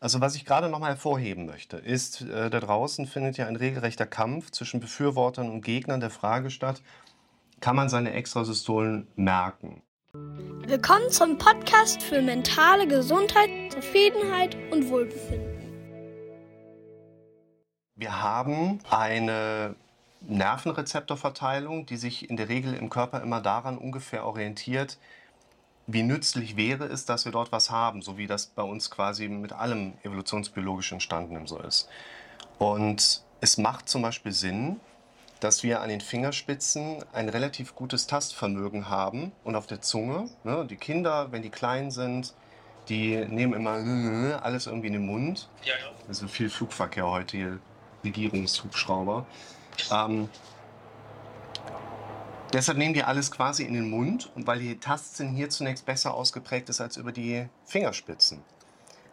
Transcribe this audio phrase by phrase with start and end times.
[0.00, 3.56] Also was ich gerade noch mal hervorheben möchte, ist, äh, da draußen findet ja ein
[3.56, 6.82] regelrechter Kampf zwischen Befürwortern und Gegnern der Frage statt,
[7.58, 9.82] kann man seine Extrasystolen merken?
[10.12, 15.58] Willkommen zum Podcast für mentale Gesundheit, Zufriedenheit und Wohlbefinden.
[17.96, 19.74] Wir haben eine
[20.20, 24.96] Nervenrezeptorverteilung, die sich in der Regel im Körper immer daran ungefähr orientiert,
[25.88, 29.26] wie nützlich wäre es, dass wir dort was haben, so wie das bei uns quasi
[29.26, 31.88] mit allem evolutionsbiologisch entstandenem so ist.
[32.58, 34.80] Und es macht zum Beispiel Sinn,
[35.40, 40.28] dass wir an den Fingerspitzen ein relativ gutes Tastvermögen haben und auf der Zunge.
[40.44, 42.34] Ne, die Kinder, wenn die klein sind,
[42.90, 45.48] die nehmen immer alles irgendwie in den Mund.
[45.64, 46.10] Ja, ja.
[46.10, 47.58] Ist viel Flugverkehr heute hier,
[48.04, 49.24] Regierungshubschrauber.
[49.90, 50.28] Ähm,
[52.52, 56.70] Deshalb nehmen die alles quasi in den Mund, weil die Tastsinn hier zunächst besser ausgeprägt
[56.70, 58.42] ist als über die Fingerspitzen.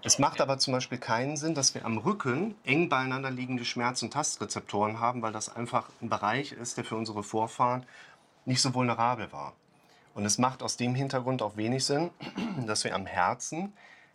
[0.03, 4.03] Es macht aber zum Beispiel keinen Sinn, dass wir am Rücken eng beieinander liegende Schmerz-
[4.03, 7.85] und Tastrezeptoren haben, weil das einfach ein Bereich ist, der für unsere Vorfahren
[8.45, 9.53] nicht so vulnerabel war.
[10.13, 12.11] Und es macht aus dem Hintergrund auch wenig Sinn,
[12.67, 13.73] dass wir am Herzen,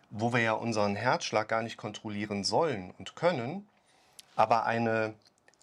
[0.09, 3.67] wo wir ja unseren Herzschlag gar nicht kontrollieren sollen und können,
[4.35, 5.13] aber eine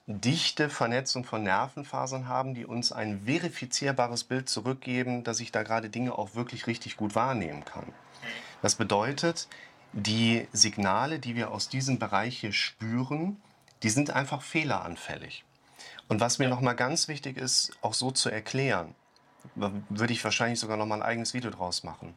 [0.09, 5.91] dichte Vernetzung von Nervenfasern haben, die uns ein verifizierbares Bild zurückgeben, dass ich da gerade
[5.91, 7.92] Dinge auch wirklich richtig gut wahrnehmen kann.
[8.62, 9.48] Das bedeutet,
[9.92, 13.37] die Signale, die wir aus diesem Bereich hier spüren,
[13.83, 15.45] die sind einfach fehleranfällig.
[16.09, 18.95] Und was mir nochmal ganz wichtig ist, auch so zu erklären,
[19.55, 22.17] würde ich wahrscheinlich sogar nochmal ein eigenes Video draus machen.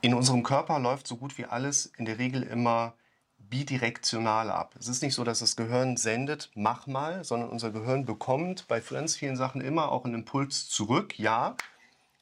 [0.00, 2.94] In unserem Körper läuft so gut wie alles in der Regel immer
[3.38, 4.74] bidirektional ab.
[4.78, 8.80] Es ist nicht so, dass das Gehirn sendet, mach mal, sondern unser Gehirn bekommt bei
[8.80, 11.18] ganz vielen Sachen immer auch einen Impuls zurück.
[11.18, 11.56] Ja,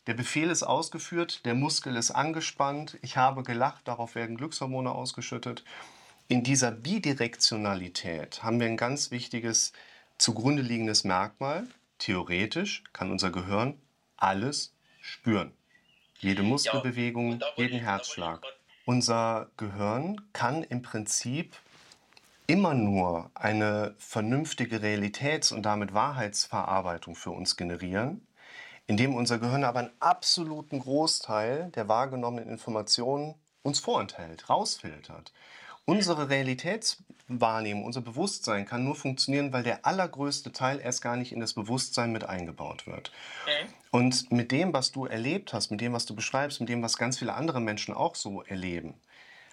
[0.06, 5.64] der Befehl ist ausgeführt, der Muskel ist angespannt, ich habe gelacht, darauf werden Glückshormone ausgeschüttet.
[6.28, 9.72] In dieser Bidirektionalität haben wir ein ganz wichtiges
[10.18, 11.66] zugrunde liegendes Merkmal.
[11.98, 13.80] Theoretisch kann unser Gehirn
[14.16, 15.52] alles spüren.
[16.18, 18.42] Jede Muskelbewegung, ja, jeden Herzschlag.
[18.88, 21.56] Unser Gehirn kann im Prinzip
[22.46, 28.24] immer nur eine vernünftige Realitäts- und damit Wahrheitsverarbeitung für uns generieren,
[28.86, 35.32] indem unser Gehirn aber einen absoluten Großteil der wahrgenommenen Informationen uns vorenthält, rausfiltert.
[35.88, 41.38] Unsere Realitätswahrnehmung, unser Bewusstsein kann nur funktionieren, weil der allergrößte Teil erst gar nicht in
[41.38, 43.12] das Bewusstsein mit eingebaut wird.
[43.46, 43.72] Mhm.
[43.92, 46.98] Und mit dem, was du erlebt hast, mit dem, was du beschreibst, mit dem, was
[46.98, 48.94] ganz viele andere Menschen auch so erleben,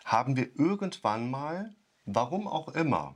[0.05, 3.15] haben wir irgendwann mal, warum auch immer,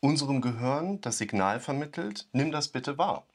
[0.00, 3.26] unserem Gehirn das Signal vermittelt, nimm das bitte wahr.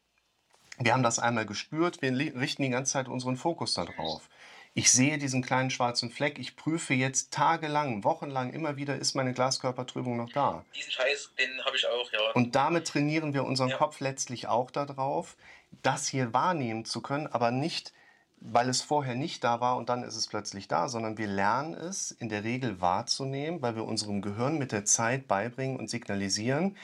[0.78, 4.30] Wir haben das einmal gespürt, wir richten die ganze Zeit unseren Fokus darauf.
[4.76, 9.32] Ich sehe diesen kleinen schwarzen Fleck, ich prüfe jetzt tagelang, wochenlang immer wieder, ist meine
[9.34, 10.66] Glaskörpertrübung noch da.
[10.76, 12.32] Diesen Scheiß, den habe ich auch, ja.
[12.34, 13.78] Und damit trainieren wir unseren ja.
[13.78, 15.38] Kopf letztlich auch darauf,
[15.84, 17.94] das hier wahrnehmen zu können, aber nicht,
[18.40, 21.76] weil es vorher nicht da war und dann ist es plötzlich da, sondern wir lernen
[21.76, 26.76] es in der Regel wahrzunehmen, weil wir unserem Gehirn mit der Zeit beibringen und signalisieren,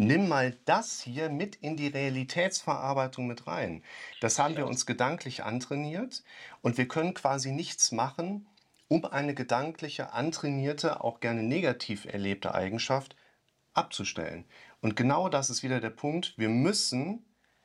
[0.00, 3.84] nimm mal das hier mit in die Realitätsverarbeitung mit rein.
[4.20, 6.24] Das haben wir uns gedanklich antrainiert
[6.62, 8.46] und wir können quasi nichts machen,
[8.88, 13.14] um eine gedankliche, antrainierte, auch gerne negativ erlebte Eigenschaft
[13.72, 14.44] abzustellen.
[14.80, 16.34] Und genau das ist wieder der Punkt.
[16.36, 17.24] Wir müssen,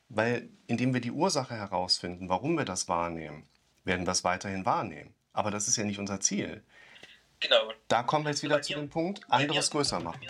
[0.09, 3.47] weil indem wir die Ursache herausfinden, warum wir das wahrnehmen,
[3.85, 5.13] werden wir es weiterhin wahrnehmen.
[5.33, 6.63] Aber das ist ja nicht unser Ziel.
[7.39, 7.71] Genau.
[7.87, 10.21] Da kommen wir jetzt wieder zu dem Punkt, anderes größer machen.